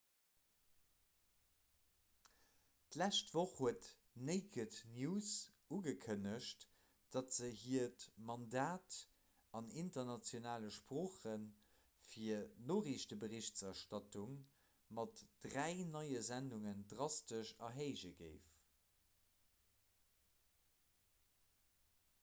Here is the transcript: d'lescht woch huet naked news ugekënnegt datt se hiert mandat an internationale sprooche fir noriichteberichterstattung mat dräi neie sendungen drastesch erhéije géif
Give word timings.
d'lescht 2.95 3.27
woch 3.33 3.51
huet 3.63 3.89
naked 4.29 4.77
news 4.93 5.33
ugekënnegt 5.75 6.65
datt 7.15 7.35
se 7.39 7.49
hiert 7.65 8.05
mandat 8.29 8.97
an 9.59 9.67
internationale 9.83 10.71
sprooche 10.79 11.35
fir 12.13 12.41
noriichteberichterstattung 12.71 14.33
mat 15.01 15.23
dräi 15.47 15.69
neie 15.93 16.23
sendungen 16.31 16.81
drastesch 16.95 17.53
erhéije 17.69 18.15
géif 18.23 18.49